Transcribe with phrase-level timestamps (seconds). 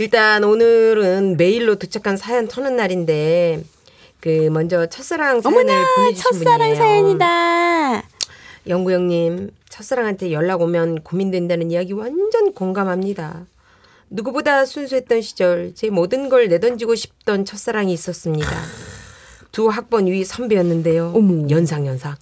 [0.00, 3.62] 일단 오늘은 메일로 도착한 사연 터는 날인데
[4.18, 6.74] 그 먼저 첫사랑 사연을 보내주신 첫사랑 분이에요.
[6.74, 8.08] 사연이다.
[8.66, 13.44] 영구 형님 첫사랑한테 연락 오면 고민된다는 이야기 완전 공감합니다.
[14.08, 18.50] 누구보다 순수했던 시절 제 모든 걸 내던지고 싶던 첫사랑이 있었습니다.
[19.52, 21.12] 두 학번 위 선배였는데요.
[21.14, 21.46] 어머.
[21.50, 22.16] 연상 연상.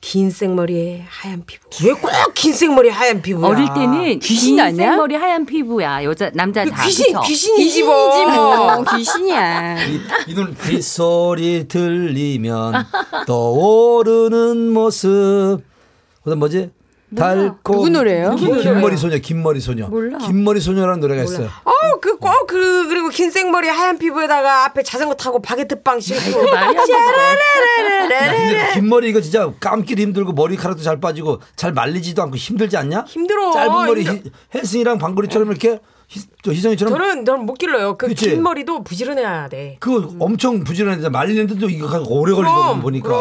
[0.00, 1.64] 긴 생머리에 하얀 피부.
[1.84, 3.46] 왜 꼭 긴 생머리에 하얀 피부야?
[3.48, 4.90] 어릴 때는 귀신 긴 아니야?
[4.92, 7.20] 생머리 하얀 피부야 여자 남자 그다 귀신 그쵸?
[7.22, 8.10] 귀신이지 뭐.
[8.12, 9.76] 귀신이지 뭐 귀신이야.
[10.28, 12.86] 이눈 빗소리 들리면
[13.26, 15.60] 떠오르는 모습.
[16.22, 16.70] 그다음 뭐지?
[17.16, 18.34] 달콤 누구 노래예요?
[18.36, 19.86] 긴, 누구 긴 머리 소녀, 긴 머리 소녀.
[19.88, 20.18] 몰라.
[20.18, 21.48] 긴 머리 소녀라는 노래가 있어요.
[21.64, 26.42] 어, 그, 꼭, 그, 그리고 긴 생머리 하얀 피부에다가 앞에 자전거 타고 바게트 빵 신고.
[26.50, 26.86] 말이 안
[28.08, 28.14] 돼.
[28.14, 32.76] 야, 근데 긴 머리 이거 진짜 감기도 힘들고 머리카락도 잘 빠지고 잘 말리지도 않고 힘들지
[32.76, 33.04] 않냐?
[33.08, 33.52] 힘들어.
[33.52, 34.30] 짧은 머리 힘들어.
[34.54, 35.78] 희, 혜승이랑 방구리처럼 이렇게
[36.10, 37.98] 희, 희성이처럼 저는, 저는 못 길러요.
[37.98, 38.30] 그 그치?
[38.30, 39.76] 긴 머리도 부지런해야 돼.
[39.78, 43.08] 그 엄청 부지런한데 말리는데도 이거 오래 걸리더라고 그럼, 보니까.
[43.08, 43.20] 그럼.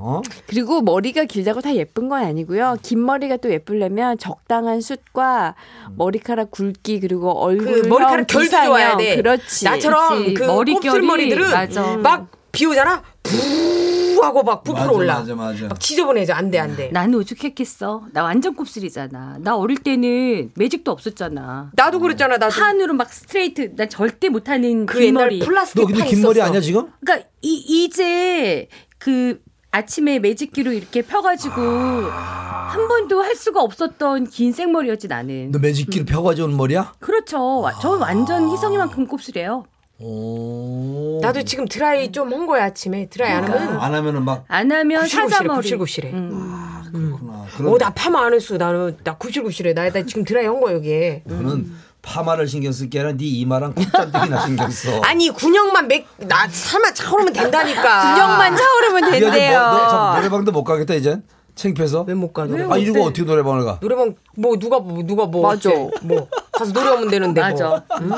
[0.00, 0.22] 어?
[0.48, 2.78] 그리고 머리가 길다고 다 예쁜 건 아니고요.
[2.82, 5.54] 긴 머리가 또 예쁘려면 적당한 숱과
[5.96, 9.14] 머리카락 굵기 그리고 얼굴 그 머리카락 결도 좋아야 돼.
[9.16, 9.64] 그렇지.
[9.64, 10.34] 나처럼 그치.
[10.34, 11.96] 그 곱슬머리들은 맞아.
[11.98, 13.00] 막 비우잖아.
[13.22, 13.83] 부
[14.24, 15.18] 하고 막 부풀어 맞아, 올라.
[15.20, 15.66] 맞아, 맞아.
[15.68, 16.32] 막 지저분해져.
[16.34, 16.90] 안 돼, 안 돼.
[16.92, 18.06] 나는 오죽했겠어.
[18.12, 19.38] 나 완전 곱슬이잖아.
[19.40, 21.70] 나 어릴 때는 매직도 없었잖아.
[21.74, 22.38] 나도 그랬잖아.
[22.38, 22.54] 나도.
[22.54, 23.74] 판으로 막 스트레이트.
[23.76, 25.38] 나 절대 못하는 그긴 옛날 머리.
[25.40, 26.40] 플라스틱 너 근데 판긴 머리.
[26.42, 26.88] 아니야 지금?
[27.04, 35.08] 그러니까 이, 이제 그 아침에 매직기로 이렇게 펴가지고 한 번도 할 수가 없었던 긴 생머리였지
[35.08, 35.50] 나는.
[35.50, 36.92] 너 매직기를 펴가지고 온 머리야?
[37.00, 37.60] 그렇죠.
[37.60, 39.64] 와, 저 완전 희성이만큼 곱슬이에요.
[40.04, 41.18] 오.
[41.22, 43.06] 나도 지금 드라이 좀 한 거야, 아침에.
[43.08, 43.80] 드라이 안 하면.
[43.80, 45.54] 안 하면은 막 안 하면 사자머리.
[45.56, 46.10] 굽실굽실해.
[46.12, 46.82] 음.
[46.92, 47.44] 그렇구나.
[47.56, 48.56] 그런 어, 나 파마 안 했어.
[48.56, 49.72] 나는, 나 굽실굽실해.
[49.74, 51.22] 나, 나 지금 드라이 한 거야, 여기에.
[51.24, 55.00] 너는 파마를 신경 쓸 게 아니라 네 이마랑 콧잔등이나 신경 써.
[55.04, 57.82] 아니, 군형만 맥, 나, 살만 차오르면 된다니까.
[58.14, 60.12] 군형만 차오르면 이제 뭐, 너 참, 된대요.
[60.16, 61.20] 노래방도 못 가겠다 이제.
[61.54, 62.02] 창피해서.
[62.08, 62.72] 왜 못 가, 노래방?
[62.72, 63.78] 아 이러고 어떻게 노래방을 가?
[63.80, 65.42] 노래방, 뭐, 누가, 뭐, 누가 뭐.
[65.42, 65.70] 맞아.
[65.70, 65.90] 어때?
[66.02, 66.28] 뭐.
[66.56, 67.40] 가서 노래하면 되는데.
[67.40, 67.50] 뭐.
[67.50, 67.84] 맞아.
[68.00, 68.10] 응?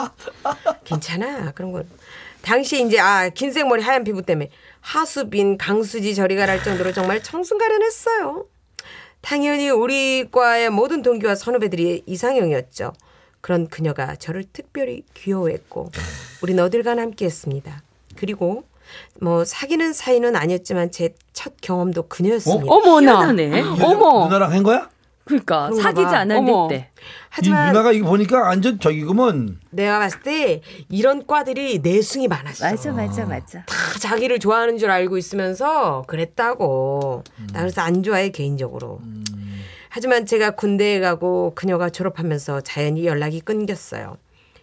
[0.85, 1.53] 괜찮아.
[1.53, 1.87] 그런 건.
[2.43, 8.47] 당시 이제, 아, 긴 생머리 하얀 피부 때문에 하수빈, 강수지 저리 가랄 정도로 정말 청순가련했어요.
[9.21, 12.93] 당연히 우리 과의 모든 동기와 선후배들이 이상형이었죠.
[13.41, 15.91] 그런 그녀가 저를 특별히 귀여워했고,
[16.43, 17.83] 우린 어딜 가나 함께 했습니다.
[18.17, 18.63] 그리고,
[19.21, 22.65] 뭐, 사귀는 사이는 아니었지만 제 첫 경험도 그녀였습니다.
[22.73, 23.13] 어머나.
[23.13, 23.61] 희한하네.
[23.83, 24.25] 어머.
[24.25, 24.89] 누나랑 한 거야?
[25.26, 26.06] 그러니까 사귀지
[26.37, 26.69] 어머.
[26.69, 26.91] 때.
[27.28, 29.59] 하지만 이 누나가 이거 보니까 완전 저기구먼.
[29.70, 32.64] 내가 봤을 때 이런 과들이 내숭이 많았어.
[32.64, 33.64] 맞아 맞아 맞아.
[33.66, 37.25] 다 자기를 좋아하는 줄 알고 있으면서 그랬다고.
[37.53, 39.00] 나 그래서 안 좋아해 개인적으로.
[39.88, 44.19] 하지만 제가 군대에 가고 그녀가 졸업하면서 자연히 연락이 끊겼어요.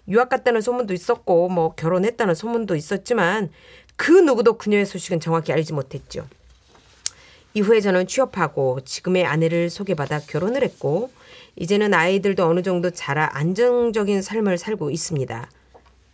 [0.08, 3.50] 유학 갔다는 소문도 있었고 뭐 결혼했다는 소문도 있었지만
[3.98, 6.26] 그 누구도 그녀의 소식은 정확히 알지 못했죠.
[7.54, 11.12] 이후에 저는 취업하고 지금의 아내를 소개받아 결혼을 했고
[11.56, 15.50] 이제는 아이들도 어느 정도 자라 안정적인 삶을 살고 있습니다.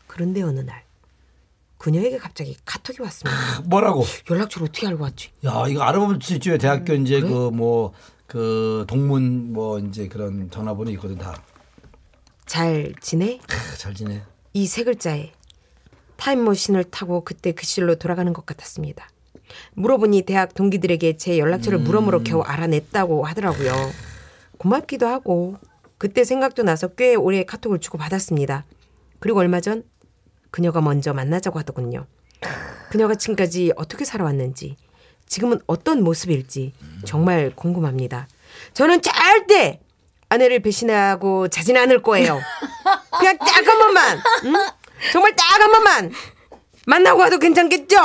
[0.08, 0.84] 그런데 어느 날
[1.78, 3.62] 그녀에게 갑자기 카톡이 왔습니다.
[3.66, 4.04] 뭐라고?
[4.30, 5.30] 연락처를 어떻게 알고 왔지?
[5.46, 6.58] 야 이거 알아보면 수 있죠.
[6.58, 7.94] 대학교 이제 그뭐
[8.28, 11.42] 그 동문 뭐 이제 그런 전화번호 있거든 다.
[12.46, 13.40] 잘 지내?
[13.48, 14.24] 크, 잘 지내.
[14.54, 15.32] 이 세 글자에
[16.18, 19.08] 타임머신을 타고 그때 그 시절로 돌아가는 것 같았습니다.
[19.74, 23.74] 물어보니 대학 동기들에게 제 연락처를 물어물어 겨우 알아냈다고 하더라고요.
[24.58, 25.58] 고맙기도 하고
[25.98, 28.66] 그때 생각도 나서 꽤 오래 카톡을 주고 받았습니다.
[29.20, 29.84] 그리고 얼마 전
[30.52, 32.06] 그녀가 먼저 만나자고 하더군요.
[32.90, 34.76] 그녀가 지금까지 어떻게 살아왔는지
[35.28, 36.74] 지금은 어떤 모습일지
[37.06, 38.28] 정말 궁금합니다.
[38.74, 39.80] 저는 절대
[40.30, 42.40] 아내를 배신하고 자진 않을 거예요.
[43.20, 44.54] 그냥 딱 한 번만, 응?
[45.12, 46.12] 정말 딱 한 번만
[46.90, 47.98] 만나고 와도 괜찮겠죠?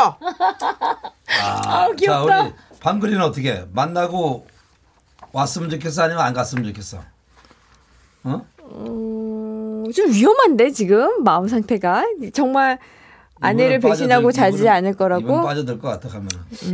[1.40, 4.46] 아, 자 우리 밤그리는 어떻게 만나고
[5.32, 6.98] 왔으면 좋겠어 아니면 안 갔으면 좋겠어?
[8.24, 8.46] 어?
[8.62, 12.04] 음, 좀 위험한데 지금 마음 상태가
[12.34, 12.78] 정말
[13.40, 15.42] 아내를 배신하고 빠져들- 자지 않을 거라고.
[15.42, 16.28] 빠져들 것 같아 가면.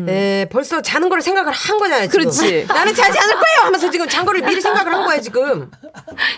[0.05, 2.07] 네, 벌써 자는 걸 생각을 한 거잖아요.
[2.09, 2.21] 지금.
[2.21, 2.67] 그렇지.
[2.67, 5.71] 나는 자지 않을 거예요 하면서 지금 잔 거를 미리 생각을 한 거야 지금.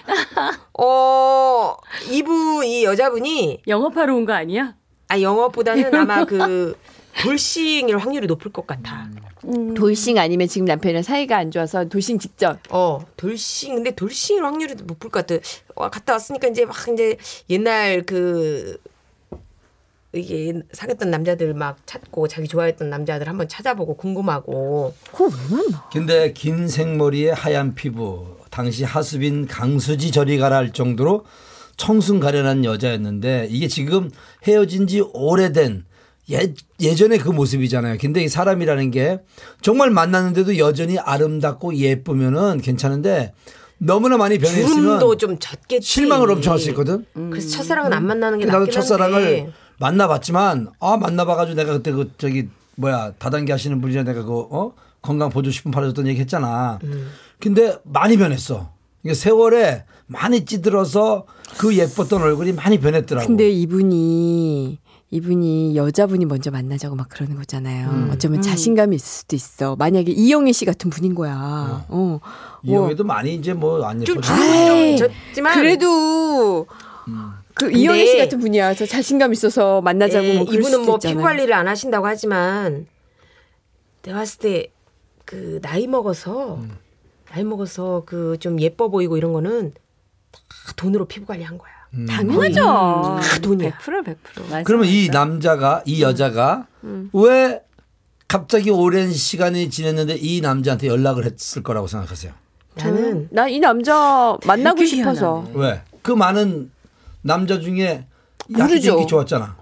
[0.78, 1.76] 어
[2.10, 4.74] 이분 이 여자분이 영업하러 온 거 아니야?
[5.12, 6.74] 아 영업보다는 아마 그
[7.20, 9.10] 돌싱일 확률이 높을 것 같아.
[9.76, 12.58] 돌싱 아니면 지금 남편이랑 사이가 안 좋아서 돌싱 직전.
[12.70, 15.34] 어 돌싱 근데 돌싱일 확률이 높을 것 같아.
[15.76, 17.18] 와, 갔다 왔으니까 이제 막 이제
[17.50, 18.78] 옛날 그
[20.14, 25.88] 이게 사귀었던 남자들 막 찾고 자기 좋아했던 남자들 한번 찾아보고 궁금하고 그거 왜 만나?
[25.92, 31.26] 근데 긴 생머리에 하얀 피부 당시 하수빈 강수지 저리 가라 할 정도로
[31.82, 34.08] 청순 가련한 여자였는데 이게 지금
[34.46, 35.84] 헤어진 지 오래된
[36.30, 37.96] 예, 예전의 그 모습이잖아요.
[38.00, 39.18] 근데 이 사람이라는 게
[39.62, 43.34] 정말 만났는데도 여전히 아름답고 예쁘면은 괜찮은데
[43.78, 45.84] 너무나 많이 변했으면 주름도 좀 젖겠지.
[45.84, 47.04] 실망을 엄청 할 수 있거든.
[47.14, 49.52] 그래서 첫사랑은 안 만나는 게 나도 첫사랑을 한데.
[49.80, 52.46] 만나봤지만 아 만나봐가지고 내가 그때 그 저기
[52.76, 54.72] 뭐야 다단계 하시는 분이랑 내가 그 어?
[55.02, 56.78] 건강 보조 식품 팔아줬던 얘기 했잖아.
[56.84, 57.10] 음.
[57.40, 58.70] 근데 많이 변했어.
[59.02, 61.24] 이게 세월에 많이 찌들어서
[61.58, 63.26] 그 예뻤던 얼굴이 많이 변했더라고.
[63.26, 64.78] 근데 이분이
[65.10, 67.90] 이분이 여자분이 먼저 만나자고 막 그러는 거잖아요.
[67.90, 68.10] 음.
[68.12, 69.76] 어쩌면 자신감이 있을 수도 있어.
[69.76, 71.84] 만약에 이영애 씨 같은 분인 거야.
[71.88, 72.20] 어.
[72.62, 74.32] 이영애도 많이 이제 뭐안좀 예뻐져.
[74.32, 76.66] 아이, 주름이 좀 젖지만 그래도
[77.08, 77.32] 음.
[77.54, 78.72] 그 이영애 씨 같은 분이야.
[78.74, 81.16] 저 자신감 있어서 만나자고 예, 뭐 그럴 이분은 수도 뭐 있잖아요.
[81.16, 82.86] 피부 관리를 안 하신다고 하지만
[84.02, 84.72] 내가 봤을 때
[85.24, 86.76] 그 나이 먹어서 음.
[87.30, 89.72] 나이 먹어서 그 좀 예뻐 보이고 이런 거는
[90.32, 91.70] 다 돈으로 피부 관리한 거야.
[91.94, 92.06] 음.
[92.06, 92.62] 당연하죠.
[93.22, 93.70] 다 돈이야.
[93.78, 94.16] 100% 100%.
[94.50, 95.18] 맞아, 그러면 이 맞아.
[95.20, 96.66] 남자가 이 여자가
[97.12, 97.60] 왜
[98.28, 102.32] 갑자기 오랜 시간이 지냈는데 이 남자한테 연락을 했을 거라고 생각하세요?
[102.76, 105.52] 나는 나 이 남자 만나고 싶어서 희한하네.
[105.54, 105.82] 왜?
[106.00, 106.70] 그 많은
[107.20, 108.06] 남자 중에
[108.58, 109.06] 약이 모르죠.
[109.06, 109.56] 좋았잖아.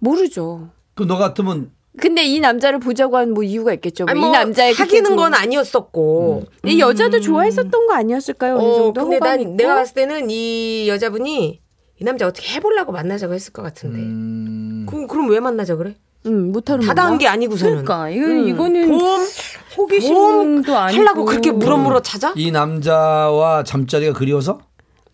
[0.00, 0.70] 모르죠.
[0.94, 4.04] 그 너 같으면 근데 이 남자를 보자고 한 뭐 이유가 있겠죠.
[4.04, 6.44] 뭐 아니 이뭐 남자의 사귀는 건 그- 아니었었고.
[6.64, 8.56] 이 여자도 좋아했었던 거 아니었을까요?
[8.56, 9.54] 어느 어, 정도 근데 난 있고?
[9.56, 11.60] 내가 봤을 때는 이 여자분이
[11.98, 13.98] 이 남자 어떻게 해보려고 만나자고 했을 것 같은데.
[13.98, 15.94] 음, 그럼, 그럼 왜 만나자 그래?
[16.26, 17.84] 응, 못하는 다다한 게 아니고서는.
[17.84, 19.20] 그러니까 이건 이거는 보험
[19.78, 22.32] 호기심도 아니고 하려고 그렇게 물어물어 찾아?
[22.36, 24.60] 이 남자와 잠자리가 그리워서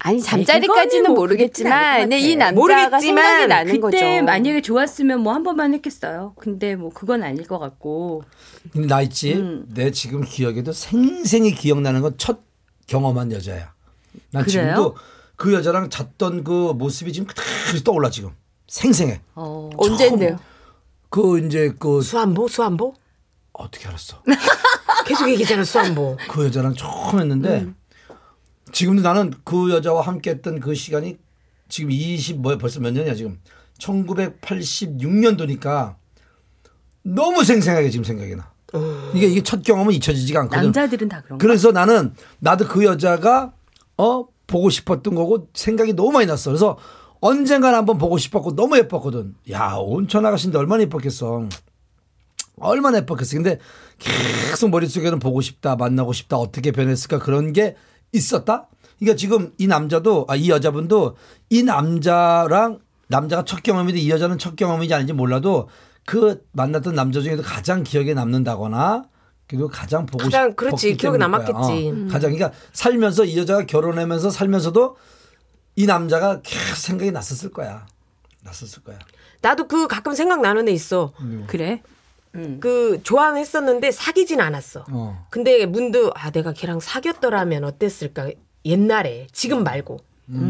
[0.05, 2.37] 아니 잠자리까지는 뭐 모르겠지만 것 이.
[2.37, 4.25] 남자가 모르겠지만 생각이 나는 그때 거죠.
[4.25, 6.35] 만약에 좋았으면 뭐 한 번만 했겠어요.
[6.39, 8.25] 근데 뭐 그건 아닐 것 같고.
[8.75, 9.35] 나 있지.
[9.35, 9.65] 음.
[9.73, 12.41] 내 지금 기억에도 생생히 기억나는 건 첫
[12.89, 13.73] 경험한 여자야.
[14.33, 14.63] 난 그래요?
[14.75, 14.97] 지금도
[15.37, 18.31] 그 여자랑 잤던 그 모습이 지금 그대로 떠올라 지금.
[18.67, 19.21] 생생해.
[19.37, 19.71] 어.
[19.77, 20.39] 언젠데요?
[21.11, 22.95] 그 이제 그 수안보 수안보?
[23.53, 24.23] 어떻게 알았어?
[25.07, 26.17] 계속 얘기잖아 수안보.
[26.29, 27.77] 그 여자랑 처음 했는데 음.
[28.73, 31.19] 지금도 나는 그 여자와 함께 했던 그 시간이
[31.69, 33.39] 지금 20 뭐야 벌써 몇 년이야 지금
[33.79, 35.97] 1986년도니까
[37.03, 38.53] 너무 생생하게 지금 생각이 나.
[39.15, 40.63] 이게 이게 첫 경험은 잊혀지지가 않거든.
[40.65, 41.43] 남자들은 다 그런 거.
[41.43, 43.53] 그래서 나는 나도 그 여자가
[43.99, 46.51] 어 보고 싶었던 거고 생각이 너무 많이 났어.
[46.51, 46.79] 그래서
[47.21, 49.35] 언젠간 한번 보고 싶었고 너무 예뻤거든.
[49.51, 51.49] 야 온천 아가씨인데 얼마나 예뻤겠어.
[52.57, 53.37] 얼마나 예뻤겠어.
[53.37, 53.59] 근데
[53.99, 57.77] 계속 머릿속에는 보고 싶다, 만나고 싶다, 어떻게 변했을까 그런 게
[58.13, 58.69] 있었다.
[58.99, 61.17] 그러니까 지금 이 남자도 아 이 여자분도
[61.51, 65.69] 이 남자랑 남자가 첫 경험인데 이 여자는 첫 경험인지 아닌지 몰라도
[66.07, 69.05] 그 만났던 남자 중에도 가장 기억에 남는다거나
[69.49, 71.19] 그리고 가장 보고 가장 싶 그렇지, 싶었기 기억에.
[71.19, 71.53] 남았겠지.
[71.55, 74.97] 어, 가장 그러니까 살면서 이 여자가 결혼하면서 살면서도
[75.77, 77.87] 이 남자가 계속 생각이 났었을 거야.
[78.43, 78.99] 났었을 거야.
[79.43, 81.13] 나도 그 가끔 생각나는 애 있어.
[81.49, 81.83] 그래?
[82.61, 84.85] 그 좋아는 했었는데 사귀진 않았어.
[84.91, 85.27] 어.
[85.31, 88.31] 근데 문득 아 내가 걔랑 사귀었더라면 어땠을까
[88.65, 89.99] 옛날에 지금 말고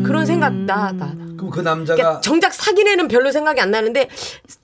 [0.05, 1.13] 그런 생각 나 나.
[1.37, 4.09] 그럼 그 남자가 그러니까 정작 사귄 애는 별로 생각이 안 나는데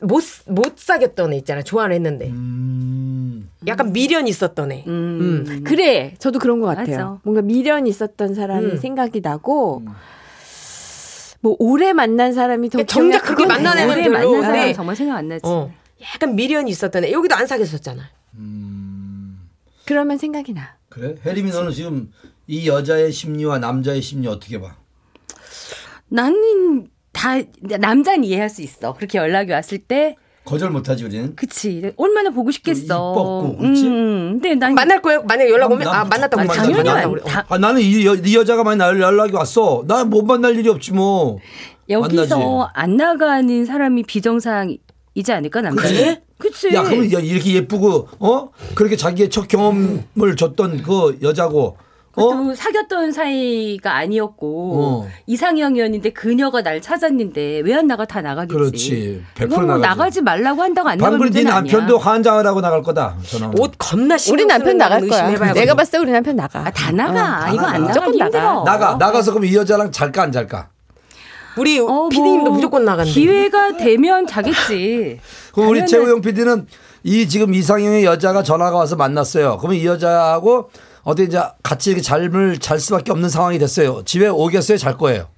[0.02, 4.84] 못 못 사귀었던 애 있잖아 좋아는 했는데 음, 약간 미련 있었던 애.
[4.86, 5.62] 음.
[5.64, 6.86] 그래, 저도 그런 것 같아요.
[6.86, 7.18] 맞아.
[7.24, 8.76] 뭔가 미련 있었던 사람이 음.
[8.76, 9.82] 생각이 나고
[11.40, 14.96] 뭐 오래 만난 사람이 더 그러니까 정작 그렇게 만난 애는 오래 별로 만난 사람 정말
[14.96, 15.42] 생각 안 나지.
[15.44, 15.70] 어
[16.02, 18.02] 약간 미련이 있었던 애 여기도 안 사귀었었잖아.
[19.84, 20.76] 그러면 생각이 나.
[20.88, 21.14] 그래?
[21.24, 22.12] 혜림이 너는 지금
[22.46, 24.76] 이 여자의 심리와 남자의 심리 어떻게 봐?
[26.08, 28.94] 나는 다 남자는 이해할 수 있어.
[28.94, 31.34] 그렇게 연락이 왔을 때 거절 못하지 우리는.
[31.36, 32.82] 그치 얼마나 보고 싶겠어.
[33.12, 33.86] 이뻤고, 그치?
[33.86, 35.22] 음, 근데 난 만날 거예요?
[35.24, 36.56] 만약 연락 오면 난아 만났다고 그랬지.
[36.72, 37.22] 당연히 그래.
[37.26, 39.84] 다- 아, 나는 이, 여, 이 여자가 많이 연락이 왔어.
[39.86, 41.38] 난 못 만날 일이 없지 뭐.
[41.90, 42.70] 여기서 만나지.
[42.74, 44.76] 안 나가는 사람이 비정상
[45.18, 45.90] 이지 않을까 남자는?
[45.90, 46.22] 그래?
[46.38, 46.72] 그치.
[46.74, 51.76] 야, 그러면 야, 이렇게 예쁘고 어 그렇게 자기의 첫 경험을 줬던 그 여자고
[52.14, 55.08] 어또 사귀었던 사이가 아니었고 어.
[55.26, 58.54] 이상형이었는데 그녀가 날 찾았는데 왜 안 나가 다 나가겠지.
[58.54, 59.22] 그렇지.
[59.36, 59.82] 100% 이건 뭐 나가지.
[59.88, 62.44] 나가지 말라고 한다고 안 방금 나가는 네 남편도 아니야.
[62.50, 63.16] 하고 나갈 거다.
[63.58, 65.20] 옷 겁나 신경 우리 남편 나갈 거야.
[65.26, 65.60] 의심해봐야겠네.
[65.60, 66.60] 내가 봤을 때 우리 남편 나가.
[66.60, 67.50] 아, 다 나가.
[67.50, 67.86] 어, 이거 다안 나가.
[67.88, 68.64] 무조건 힘들어.
[68.64, 68.64] 나가.
[68.64, 70.70] 나가 나가서 그럼 이 여자랑 잘까 안 잘까?
[71.58, 73.10] 우리 어, 피디님도 뭐 무조건 나간대.
[73.10, 75.20] 기회가 되면 자겠지.
[75.52, 75.86] 그럼 우리.
[75.86, 76.66] 최우영 PD는
[77.04, 79.58] 이 지금 이상형의 여자가 전화가 와서 만났어요.
[79.58, 80.70] 그러면 이 여자하고
[81.02, 84.02] 어디 이제 같이 이렇게 잠을 잘 수밖에 없는 상황이 됐어요.
[84.04, 84.78] 집에 오겠어요?
[84.78, 85.28] 잘 거예요?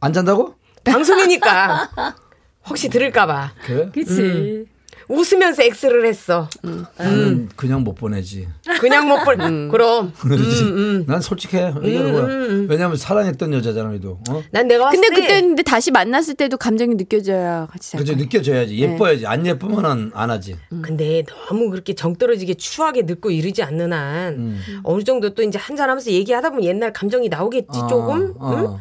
[0.00, 0.54] 안 잔다고?
[0.84, 1.90] 방송이니까
[2.68, 3.52] 혹시 들을까봐.
[3.64, 3.88] 그래?
[3.92, 4.66] 그치.
[5.10, 6.48] 웃으면서 X를 했어.
[6.96, 8.46] 나는 그냥 못 보내지.
[8.80, 9.36] 그냥 못 볼.
[9.68, 11.04] 그럼 그렇지.
[11.06, 11.72] 난 솔직해.
[11.72, 12.24] 거야.
[12.68, 14.42] 왜냐면 사랑했던 여자잖아, 도 어?
[14.52, 18.14] 난 내가 봤을 근데 때 그때 근데 다시 만났을 때도 감정이 느껴져야 같이 살 그죠.
[18.16, 18.78] 느껴져야지.
[18.78, 19.26] 예뻐야지.
[19.26, 20.56] 안 예쁘면은 안 하지.
[20.80, 24.80] 근데 너무 그렇게 정 떨어지게 추하게 늙고 이르지 않는 한 음.
[24.84, 28.34] 어느 정도 또 이제 한잔하면서 얘기하다 보면 옛날 감정이 나오겠지 조금.
[28.38, 28.78] 어,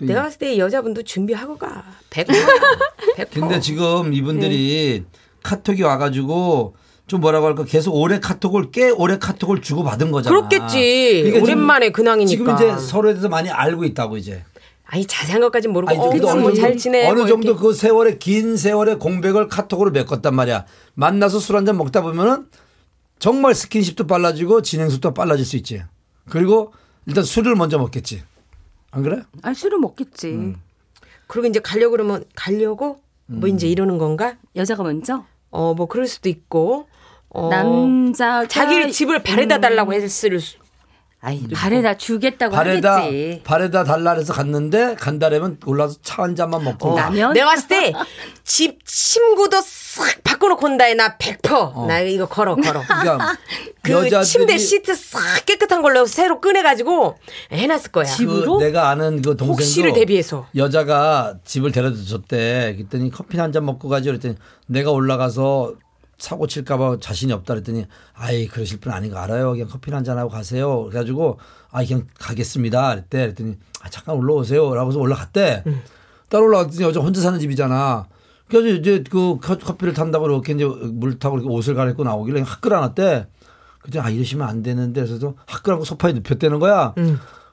[0.00, 0.06] 응?
[0.06, 1.84] 내가 봤을 때이 여자분도 준비하고 가.
[2.10, 2.26] 100%.
[3.16, 3.30] 100%.
[3.32, 5.04] 근데 지금 이분들이
[5.42, 10.34] 카톡이 와가지고 좀 뭐라고 할까 계속 오래 카톡을 꽤 오래 카톡을 주고 받은 거잖아.
[10.34, 11.22] 그렇겠지.
[11.24, 12.56] 그러니까 오랜만에 근황이니까.
[12.56, 14.44] 지금 이제 서로에 대해서 많이 알고 있다고 이제.
[14.84, 17.06] 아니 자세한 것까지는 모르고 아니, 어, 그래도 그치, 어느 뭐 정도, 잘 지내.
[17.08, 17.56] 어느 뭐 정도.
[17.56, 20.66] 그 세월의 긴 세월의 공백을 카톡으로 메꿨단 말이야.
[20.94, 22.46] 만나서 술 한 잔 먹다 보면은
[23.18, 25.82] 정말 스킨십도 빨라지고 진행 속도 빨라질 수 있지.
[26.28, 26.72] 그리고
[27.06, 28.22] 일단 술을 먼저 먹겠지.
[28.90, 29.22] 안 그래?
[29.42, 30.28] 아, 술은 먹겠지.
[30.28, 30.56] 음.
[31.26, 33.54] 그리고 이제 가려고 그러면 가려고 뭐 음.
[33.54, 34.36] 이제 이러는 건가?
[34.56, 36.88] 여자가 먼저 어 뭐 그럴 수도 있고.
[37.34, 40.58] 어, 남자가 자기 집을 바래다 달라고 했을 수.
[41.24, 43.42] 아이, 발에다 주겠다고 발에다 하겠지.
[43.44, 47.32] 발에다 달라 해서 갔는데 간다라면 올라서 차 한 잔만 먹고 어, 라면?
[47.32, 47.92] 내가 봤을 때
[48.44, 51.86] 집 침구도 싹 바꿔놓고 온다 해나 100%.
[51.86, 52.82] 나 이거 걸어 걸어.
[52.86, 53.36] 그러니까
[53.82, 57.16] 그 여자들이 침대 시트 싹 깨끗한 걸로 새로 꺼내가지고
[57.52, 58.04] 해놨을 거야.
[58.16, 60.46] 그 내가 아는 그 동생도 혹시를 대비해서.
[60.56, 62.74] 여자가 집을 데려다 줬대.
[62.76, 64.34] 그랬더니 커피 한 잔 먹고 가지 그랬더니
[64.66, 65.74] 내가 올라가서
[66.22, 69.50] 사고 칠까봐 자신이 없다 그랬더니 아이 그러실 분 아닌 거 알아요.
[69.52, 70.84] 그냥 커피 한 잔 하고 가세요.
[70.84, 71.38] 그래가지고
[71.72, 72.90] 아 그냥 가겠습니다.
[72.90, 73.18] 그랬대.
[73.22, 74.72] 그랬더니 아 잠깐 올라오세요.
[74.72, 75.64] 라고서 올라갔대.
[76.28, 78.06] 따로 올라갔더니 여자 혼자 사는 집이잖아.
[78.48, 82.72] 그래서 이제 그 커- 커피를 탄다고 이렇게 이제 물 타고 이렇게 옷을 갈아입고 나오길래 학글
[82.74, 83.26] 안 왔대.
[83.80, 86.94] 그때 아 이러시면 안 되는데 그래서 학글하고 소파에 눕혔다는 거야.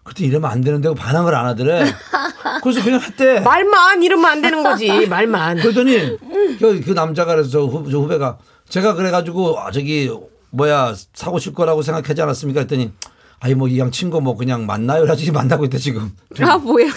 [0.04, 1.84] 그때 이러면 안 되는데 반항을 안 하더래.
[2.64, 3.40] 그래서 그냥 했대.
[3.42, 5.08] 말만 이러면 안 되는 거지.
[5.08, 5.58] 말만.
[5.58, 6.18] 그러더니
[6.60, 8.38] 그, 그 남자가 그래서 저 후배가
[8.70, 10.10] 제가 그래가지고 아, 저기
[10.52, 12.62] 뭐야 사고 칠 거라고 생각하지 않았습니까?
[12.62, 12.92] 했더니
[13.40, 15.06] 아이 뭐 이양 친구 뭐 그냥 만나요.
[15.06, 16.12] 라지고 만나고 있대 지금.
[16.42, 16.88] 아 뭐야?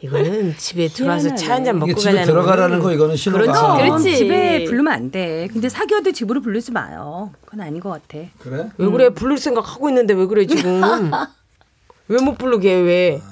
[0.00, 3.76] 이거는 집에 들어와서 차 한 잔 먹고 집에 가자는 들어가라는 거는 거 이거는 신호가.
[3.78, 4.16] 그렇지.
[4.16, 5.48] 집에 부르면 안 돼.
[5.52, 7.30] 근데 사귀어도 집으로 부르지 마요.
[7.44, 8.24] 그건 아닌 것 같아.
[8.38, 8.68] 그래?
[8.78, 9.08] 왜 그래?
[9.10, 11.10] 부를 생각 하고 있는데 왜 그래 지금?
[12.08, 13.22] 왜 못 부르게 해, 왜?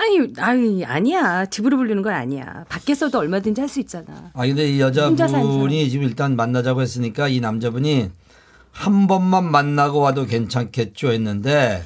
[0.00, 1.46] 아니, 아니, 아니야.
[1.46, 2.64] 집으로 부르는 건 아니야.
[2.68, 4.30] 밖에서도 얼마든지 할 수 있잖아.
[4.34, 8.10] 아 근데 이 여자분이 지금 일단 만나자고 했으니까 이 남자분이
[8.72, 11.84] 한 번만 만나고 와도 괜찮겠죠 했는데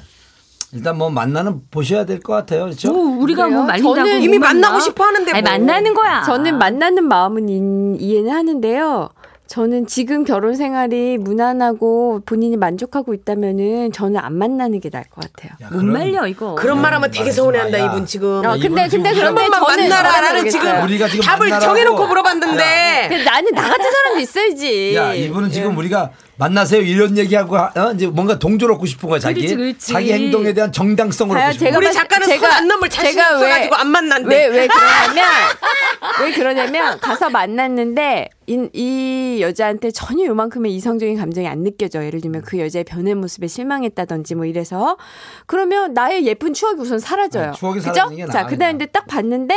[0.73, 2.65] 일단 뭐 만나는 보셔야 될 것 같아요.
[2.65, 2.91] 그렇죠?
[2.91, 3.65] 뭐 우리가 뭐 그래요?
[3.67, 4.53] 말린다고 저는 못 이미 만나?
[4.69, 5.51] 만나고 싶어 하는데 아니, 뭐.
[5.51, 6.23] 만나는 거야.
[6.23, 9.09] 저는 만나는 마음은 인- 이해는 하는데요.
[9.47, 15.51] 저는 지금 결혼 생활이 무난하고 본인이 만족하고 있다면은 저는 안 만나는 게 나을 것 같아요.
[15.61, 16.55] 야, 못 그럼 말려 이거.
[16.55, 17.87] 그런 말 하면 되게 말하지 서운해한다 마, 야.
[17.91, 18.27] 이분 지금.
[18.39, 20.83] 어, 근데 이분은 근데 지금 그런데 한 번만 저는 만나라라는 지금.
[20.83, 24.95] 우리가 지금 답을 만나라고- 정해놓고 물어봤는데 그 나는 나 같은 사람도 있어야지.
[24.95, 25.53] 야, 이분은 예.
[25.53, 27.91] 지금 우리가 만나세요 이런 얘기하고 하- 어?
[27.93, 29.93] 이제 뭔가 동조를 얻고 싶은 거야 자기 그렇지, 그렇지.
[29.93, 31.89] 자기 행동에 대한 정당성을 봐요, 얻고 싶은 제가 거야.
[31.89, 34.35] 우리 봤- 작가는 제가- 손안 넘을 자신이 제가 왜- 없어가지고 안 만난대.
[34.35, 35.25] 왜, 왜 그러냐면,
[36.21, 42.03] 왜 그러냐면, 가서 만났는데, 이, 이 여자한테 전혀 요만큼의 이성적인 감정이 안 느껴져.
[42.05, 44.97] 예를 들면 그 여자의 변의 모습에 실망했다든지 뭐 이래서.
[45.45, 47.51] 그러면 나의 예쁜 추억이 우선 사라져요.
[47.51, 47.79] 네, 추억이?
[47.81, 48.47] 사라지는 게 자, 나아요.
[48.47, 49.55] 그 다음에 근데 딱 봤는데,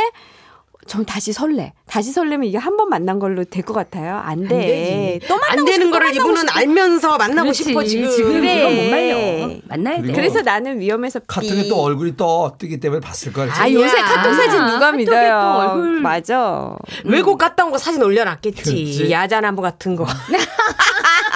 [0.89, 1.73] 전 다시 설레.
[1.85, 4.17] 다시 설레면 이게 한 번 만난 걸로 될 것 같아요.
[4.17, 4.55] 안 돼.
[4.55, 5.27] 안 되지.
[5.27, 6.51] 또 만나고 안 되는 싶어, 거를 이분은 싶어.
[6.59, 7.63] 알면서 만나고 그렇지.
[7.63, 8.09] 싶어 지금.
[8.09, 8.59] 지금 그래.
[8.59, 9.59] 이건 못 말려.
[9.65, 10.13] 만나야 돼.
[10.13, 11.69] 그래서 나는 위험해서 카톡에 삐.
[11.69, 13.53] 또 얼굴이 떠 뜨기 때문에 봤을 거야.
[13.53, 14.03] 아, 요새 야.
[14.03, 15.39] 카톡 사진 누가 카톡에 믿어요?
[15.41, 16.75] 또 얼굴- 맞아.
[17.05, 18.63] 외국 갔다 온 거 사진 올려놨겠지.
[18.63, 19.11] 그렇지.
[19.11, 20.07] 야자나무 같은 거.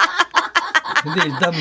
[1.04, 1.52] 근데 일단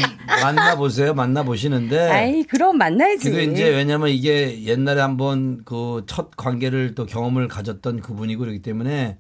[0.42, 1.14] 만나 보세요.
[1.14, 2.00] 만나 보시는데.
[2.10, 3.30] 아이, 그럼 만나야지.
[3.30, 9.18] 그리고 이제 왜냐면 이게 옛날에 한번 그 첫 관계를 또 경험을 가졌던 그분이고 그렇기 때문에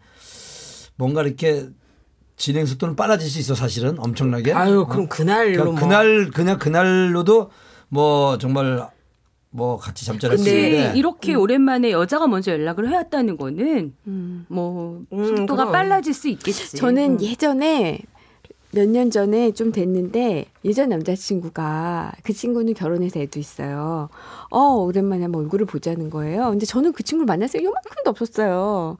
[0.95, 1.67] 뭔가 이렇게
[2.35, 4.53] 진행 속도는 빨라질 수 있어 사실은 엄청나게.
[4.53, 5.75] 아유 그럼 그날로 그러니까 뭐.
[5.75, 7.51] 그날 그냥 그날로도
[7.89, 8.87] 뭐 정말
[9.51, 13.93] 뭐 같이 잠자리 했는데 이렇게 오랜만에 여자가 먼저 연락을 해왔다는 거는
[14.47, 15.71] 뭐 음, 속도가 그럼.
[15.71, 16.75] 빨라질 수 있겠지.
[16.77, 17.99] 저는 예전에
[18.73, 24.09] 몇 년 전에 좀 됐는데 예전 남자친구가 그 친구는 결혼해서 애도 있어요.
[24.49, 26.49] 어 오랜만에 한번 얼굴을 보자는 거예요.
[26.49, 28.97] 근데 저는 그 친구를 만났을 때 요만큼도 없었어요.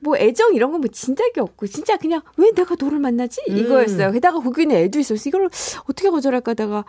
[0.00, 4.10] 뭐 애정 이런 건뭐 진작이 없고 진짜 그냥 왜 내가 너를 만나지 이거였어요.
[4.12, 5.28] 게다가 거기는 애도 있었어.
[5.28, 5.48] 이걸
[5.88, 6.84] 어떻게 거절할까 하다가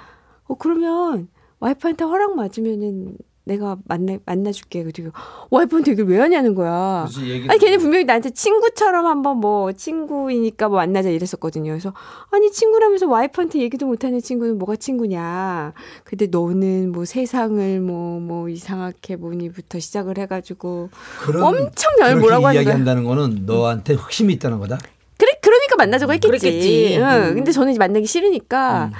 [0.46, 1.27] 어 그러면
[1.60, 4.83] 와이프한테 허락 맞으면은 내가 만나 만나줄게.
[4.83, 5.12] 그리고
[5.50, 7.05] 와이프한테 이걸 왜 하냐는 거야.
[7.50, 11.71] 아니 걔는 분명히 나한테 친구처럼 한번 뭐 친구이니까 뭐 만나자 이랬었거든요.
[11.71, 11.93] 그래서
[12.31, 15.73] 아니 친구라면서 와이프한테 얘기도 못하는 친구는 뭐가 친구냐.
[16.03, 20.89] 근데 너는 뭐 세상을 뭐뭐 이상하게 보니부터 시작을 해가지고
[21.21, 22.62] 그런 엄청 나를 그렇게 뭐라고 하는 거야.
[22.63, 24.77] 이야기한다는 거는 너한테 흑심이 있다는 거다.
[25.17, 26.27] 그래 그러면 만나자고 했겠지.
[26.27, 26.97] 그랬겠지.
[26.97, 27.03] 응.
[27.03, 27.35] 음.
[27.35, 28.91] 근데 저는 이제 만나기 싫으니까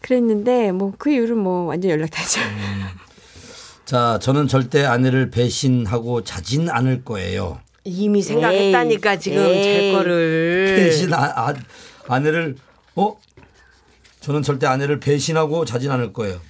[0.00, 2.40] 그랬는데 뭐 그 이후로 뭐 완전 연락 다죠.
[3.86, 7.60] 자, 저는 절대 아내를 배신하고 자진 않을 거예요.
[7.84, 9.62] 이미 생각했다니까 에이, 지금 에이.
[9.62, 10.74] 제 거를.
[10.76, 11.54] 배신 아, 아,
[12.08, 12.56] 아내를
[12.96, 13.16] 어?
[14.18, 16.40] 저는 절대 아내를 배신하고 자진 않을 거예요.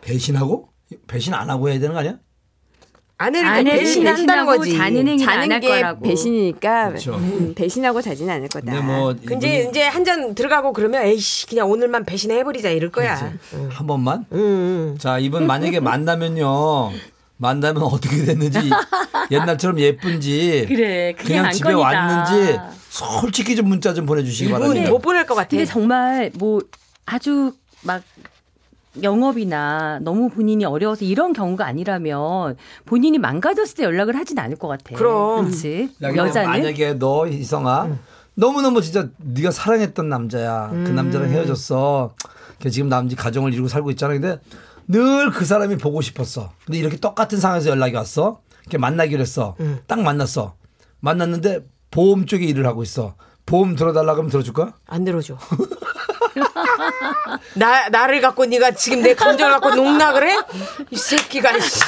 [0.00, 0.70] 배신하고?
[1.06, 2.16] 배신 안 하고 해야 되는 거 아니야?
[3.20, 4.76] 아내를 아내를 배신한다는 거지.
[4.76, 6.00] 자는 행위는 안 자는 할게 거라고.
[6.00, 7.14] 배신이니까 그렇죠.
[7.16, 8.72] 음, 배신하고 자진 않을 거다.
[8.72, 13.30] 근데 뭐 이분이 이제 한 잔 들어가고 그러면 에이씨 그냥 오늘만 배신해 버리자 이럴 거야.
[13.52, 13.68] 응.
[13.70, 14.24] 한 번만.
[14.32, 14.96] 응.
[14.98, 16.90] 자, 이분 만약에 만나면요.
[17.36, 18.58] 만나면 어떻게 됐는지
[19.30, 21.80] 옛날처럼 예쁜지 그래, 그게 그냥 집에 관건이다.
[22.34, 22.58] 왔는지
[22.88, 24.90] 솔직히 좀 문자 좀 보내 주시기 이분 바랍니다.
[24.90, 25.48] 못 보낼 것 같아.
[25.48, 26.60] 근데 정말 뭐
[27.06, 28.02] 아주 막
[29.02, 32.56] 영업이나 너무 본인이 어려워서 이런 경우가 아니라면
[32.86, 34.96] 본인이 망가졌을 때 연락을 하진 않을 것 같아.
[34.96, 35.44] 그럼.
[35.46, 35.90] 그렇지.
[36.02, 37.96] 여자는 만약에 너 희성아
[38.34, 40.70] 너무너무 진짜 네가 사랑했던 남자야.
[40.70, 42.14] 그 남자랑 헤어졌어.
[42.58, 44.12] 걔 지금 남지 가정을 이루고 살고 있잖아.
[44.14, 44.38] 근데
[44.88, 46.50] 늘 그 사람이 보고 싶었어.
[46.66, 48.40] 근데 이렇게 똑같은 상황에서 연락이 왔어.
[48.62, 49.56] 이렇게 만나기로 했어.
[49.86, 50.54] 딱 만났어.
[51.00, 53.14] 만났는데 보험 쪽에 일을 하고 있어.
[53.46, 54.72] 보험 들어달라 그러면 들어줄 거야?
[54.86, 55.36] 안 들어줘.
[57.54, 60.38] 나 나를 갖고 네가 지금 내 감정을 갖고 농락을 해?
[60.90, 61.58] 이 새끼가.
[61.60, 61.80] 씨.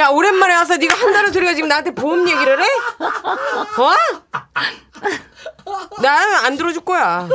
[0.00, 2.66] 야 오랜만에 와서 네가 한다는 소리가 지금 나한테 보험 얘기를 해?
[3.78, 3.90] 어?
[6.00, 7.28] 난 안 들어줄 거야.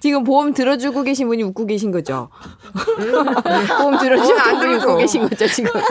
[0.00, 2.28] 지금 보험 들어주고 계신 분이 웃고 계신 거죠.
[3.78, 4.74] 보험 들어주고 어, 안 분이.
[4.76, 5.70] 웃고 계신 거죠 지금.